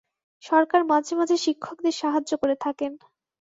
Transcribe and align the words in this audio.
সরকার 0.43 0.81
মাঝে 0.91 1.13
মাঝে 1.15 1.35
শিক্ষকদের 1.37 1.95
সাহায্য 2.01 2.31
করে 2.41 2.55
থাকেন। 2.65 2.91